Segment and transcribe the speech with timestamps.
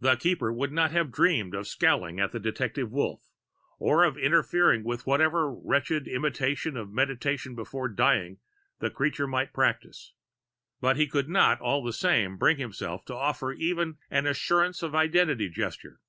[0.00, 3.30] The Keeper would not have dreamed of scowling at the detected Wolf
[3.78, 8.40] or of interfering with whatever wretched imitation of meditation before dying
[8.80, 10.14] the creature might practice.
[10.80, 14.96] But he could not, all the same, bring himself to offer even an assurance of
[14.96, 16.00] identity gesture.